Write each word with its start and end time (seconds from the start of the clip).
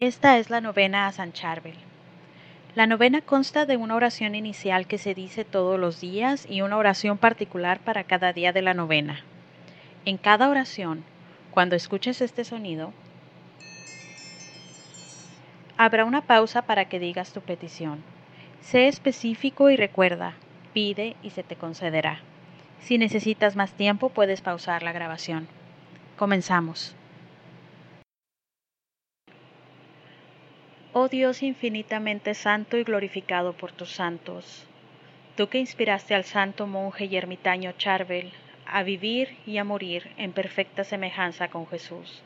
Esta 0.00 0.38
es 0.38 0.48
la 0.48 0.60
novena 0.60 1.08
a 1.08 1.12
San 1.12 1.32
Charbel. 1.32 1.74
La 2.76 2.86
novena 2.86 3.20
consta 3.20 3.66
de 3.66 3.76
una 3.76 3.96
oración 3.96 4.36
inicial 4.36 4.86
que 4.86 4.96
se 4.96 5.12
dice 5.12 5.44
todos 5.44 5.76
los 5.76 6.00
días 6.00 6.46
y 6.48 6.60
una 6.60 6.76
oración 6.76 7.18
particular 7.18 7.80
para 7.80 8.04
cada 8.04 8.32
día 8.32 8.52
de 8.52 8.62
la 8.62 8.74
novena. 8.74 9.24
En 10.04 10.16
cada 10.16 10.50
oración, 10.50 11.02
cuando 11.50 11.74
escuches 11.74 12.20
este 12.20 12.44
sonido, 12.44 12.92
habrá 15.76 16.04
una 16.04 16.20
pausa 16.20 16.62
para 16.62 16.84
que 16.84 17.00
digas 17.00 17.32
tu 17.32 17.40
petición. 17.40 18.04
Sé 18.60 18.86
específico 18.86 19.68
y 19.68 19.74
recuerda, 19.74 20.34
pide 20.72 21.16
y 21.24 21.30
se 21.30 21.42
te 21.42 21.56
concederá. 21.56 22.20
Si 22.78 22.98
necesitas 22.98 23.56
más 23.56 23.72
tiempo, 23.72 24.10
puedes 24.10 24.42
pausar 24.42 24.84
la 24.84 24.92
grabación. 24.92 25.48
Comenzamos. 26.16 26.94
Oh 31.00 31.06
Dios 31.06 31.44
infinitamente 31.44 32.34
santo 32.34 32.76
y 32.76 32.82
glorificado 32.82 33.52
por 33.52 33.70
tus 33.70 33.88
santos, 33.88 34.66
tú 35.36 35.48
que 35.48 35.60
inspiraste 35.60 36.12
al 36.12 36.24
santo 36.24 36.66
monje 36.66 37.04
y 37.04 37.16
ermitaño 37.16 37.70
Charbel 37.78 38.32
a 38.66 38.82
vivir 38.82 39.36
y 39.46 39.58
a 39.58 39.64
morir 39.64 40.10
en 40.16 40.32
perfecta 40.32 40.82
semejanza 40.82 41.46
con 41.46 41.68
Jesús, 41.68 42.24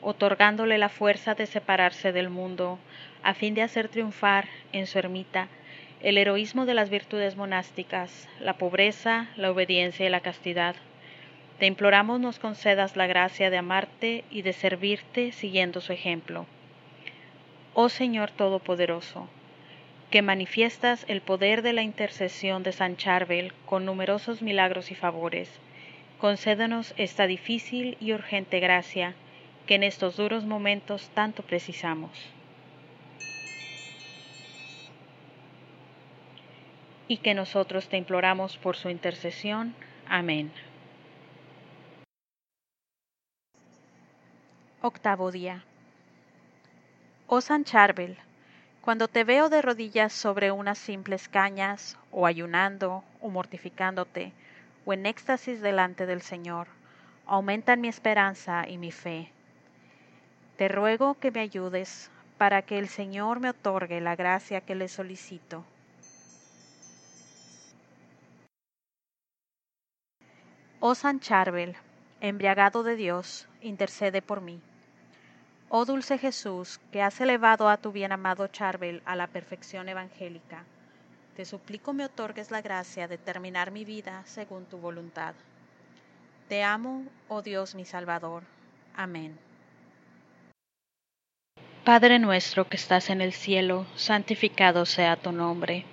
otorgándole 0.00 0.78
la 0.78 0.88
fuerza 0.88 1.36
de 1.36 1.46
separarse 1.46 2.10
del 2.10 2.28
mundo 2.28 2.80
a 3.22 3.34
fin 3.34 3.54
de 3.54 3.62
hacer 3.62 3.86
triunfar 3.86 4.48
en 4.72 4.88
su 4.88 4.98
ermita 4.98 5.46
el 6.00 6.18
heroísmo 6.18 6.66
de 6.66 6.74
las 6.74 6.90
virtudes 6.90 7.36
monásticas, 7.36 8.28
la 8.40 8.54
pobreza, 8.54 9.28
la 9.36 9.52
obediencia 9.52 10.04
y 10.04 10.10
la 10.10 10.22
castidad. 10.22 10.74
Te 11.60 11.66
imploramos 11.66 12.18
nos 12.18 12.40
concedas 12.40 12.96
la 12.96 13.06
gracia 13.06 13.48
de 13.48 13.58
amarte 13.58 14.24
y 14.28 14.42
de 14.42 14.54
servirte 14.54 15.30
siguiendo 15.30 15.80
su 15.80 15.92
ejemplo. 15.92 16.46
Oh 17.80 17.88
Señor 17.88 18.32
Todopoderoso, 18.32 19.28
que 20.10 20.20
manifiestas 20.20 21.04
el 21.06 21.20
poder 21.20 21.62
de 21.62 21.72
la 21.72 21.82
intercesión 21.82 22.64
de 22.64 22.72
San 22.72 22.96
Charbel 22.96 23.52
con 23.66 23.84
numerosos 23.84 24.42
milagros 24.42 24.90
y 24.90 24.96
favores, 24.96 25.48
concédenos 26.18 26.92
esta 26.96 27.28
difícil 27.28 27.96
y 28.00 28.14
urgente 28.14 28.58
gracia 28.58 29.14
que 29.68 29.76
en 29.76 29.84
estos 29.84 30.16
duros 30.16 30.44
momentos 30.44 31.08
tanto 31.14 31.44
precisamos. 31.44 32.10
y 37.06 37.18
que 37.18 37.32
nosotros 37.32 37.88
te 37.88 37.96
imploramos 37.96 38.56
por 38.58 38.76
su 38.76 38.90
intercesión. 38.90 39.74
Amén. 40.08 40.50
Octavo 44.82 45.30
día. 45.30 45.64
Oh 47.30 47.42
San 47.42 47.64
Charbel, 47.64 48.16
cuando 48.80 49.06
te 49.06 49.22
veo 49.22 49.50
de 49.50 49.60
rodillas 49.60 50.14
sobre 50.14 50.50
unas 50.50 50.78
simples 50.78 51.28
cañas, 51.28 51.98
o 52.10 52.24
ayunando, 52.24 53.04
o 53.20 53.28
mortificándote, 53.28 54.32
o 54.86 54.94
en 54.94 55.04
éxtasis 55.04 55.60
delante 55.60 56.06
del 56.06 56.22
Señor, 56.22 56.68
aumentan 57.26 57.82
mi 57.82 57.88
esperanza 57.88 58.66
y 58.66 58.78
mi 58.78 58.92
fe. 58.92 59.30
Te 60.56 60.68
ruego 60.68 61.16
que 61.20 61.30
me 61.30 61.40
ayudes 61.40 62.10
para 62.38 62.62
que 62.62 62.78
el 62.78 62.88
Señor 62.88 63.40
me 63.40 63.50
otorgue 63.50 64.00
la 64.00 64.16
gracia 64.16 64.62
que 64.62 64.74
le 64.74 64.88
solicito 64.88 65.66
Oh 70.80 70.94
San 70.94 71.20
Charbel, 71.20 71.76
embriagado 72.22 72.84
de 72.84 72.96
Dios, 72.96 73.48
intercede 73.60 74.22
por 74.22 74.40
mí. 74.40 74.62
Oh 75.68 75.84
dulce 75.84 76.18
Jesús, 76.18 76.80
que 76.92 77.02
has 77.02 77.20
elevado 77.20 77.68
a 77.68 77.76
tu 77.76 77.92
bien 77.92 78.12
amado 78.12 78.46
Charbel 78.46 79.02
a 79.04 79.16
la 79.16 79.26
perfección 79.26 79.88
evangélica, 79.88 80.64
te 81.36 81.44
suplico 81.44 81.92
me 81.92 82.04
otorgues 82.04 82.50
la 82.50 82.62
gracia 82.62 83.06
de 83.06 83.18
terminar 83.18 83.70
mi 83.70 83.84
vida 83.84 84.22
según 84.24 84.64
tu 84.64 84.78
voluntad. 84.78 85.34
Te 86.48 86.62
amo, 86.62 87.04
oh 87.28 87.42
Dios 87.42 87.74
mi 87.74 87.84
Salvador. 87.84 88.42
Amén. 88.96 89.38
Padre 91.84 92.18
nuestro 92.18 92.68
que 92.68 92.76
estás 92.76 93.10
en 93.10 93.20
el 93.20 93.32
cielo, 93.32 93.86
santificado 93.94 94.86
sea 94.86 95.16
tu 95.16 95.32
nombre 95.32 95.84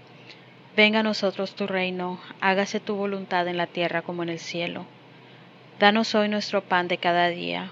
Venga 0.75 0.99
a 0.99 1.03
nosotros 1.03 1.55
tu 1.55 1.67
reino, 1.67 2.19
hágase 2.41 2.81
tu 2.81 2.95
voluntad 2.95 3.47
en 3.47 3.55
la 3.55 3.65
tierra 3.65 4.01
como 4.01 4.23
en 4.23 4.29
el 4.29 4.39
cielo. 4.39 4.85
Danos 5.79 6.13
hoy 6.15 6.27
nuestro 6.27 6.65
pan 6.65 6.89
de 6.89 6.97
cada 6.97 7.29
día, 7.29 7.71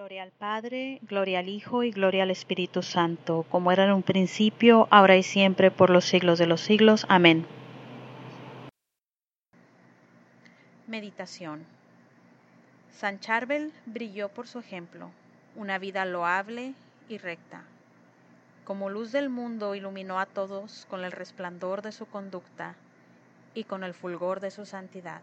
Gloria 0.00 0.22
al 0.22 0.30
Padre, 0.30 0.98
gloria 1.02 1.40
al 1.40 1.50
Hijo 1.50 1.82
y 1.82 1.90
gloria 1.90 2.22
al 2.22 2.30
Espíritu 2.30 2.82
Santo, 2.82 3.44
como 3.50 3.70
era 3.70 3.84
en 3.84 3.92
un 3.92 4.02
principio, 4.02 4.88
ahora 4.90 5.18
y 5.18 5.22
siempre, 5.22 5.70
por 5.70 5.90
los 5.90 6.06
siglos 6.06 6.38
de 6.38 6.46
los 6.46 6.62
siglos. 6.62 7.04
Amén. 7.10 7.46
Meditación. 10.86 11.66
San 12.92 13.20
Charbel 13.20 13.74
brilló 13.84 14.30
por 14.30 14.48
su 14.48 14.60
ejemplo, 14.60 15.10
una 15.54 15.76
vida 15.76 16.06
loable 16.06 16.72
y 17.10 17.18
recta 17.18 17.64
como 18.64 18.88
luz 18.88 19.12
del 19.12 19.28
mundo 19.28 19.74
iluminó 19.74 20.18
a 20.18 20.24
todos 20.24 20.86
con 20.88 21.04
el 21.04 21.12
resplandor 21.12 21.82
de 21.82 21.92
su 21.92 22.06
conducta 22.06 22.74
y 23.52 23.64
con 23.64 23.84
el 23.84 23.92
fulgor 23.92 24.40
de 24.40 24.50
su 24.50 24.64
santidad. 24.64 25.20